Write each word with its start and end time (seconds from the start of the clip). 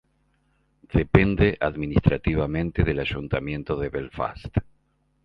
Depende 0.91 1.59
administrativamente 1.61 2.83
del 2.83 3.01
Ayuntamiento 3.01 3.75
de 3.77 3.89
Belfast. 3.89 4.47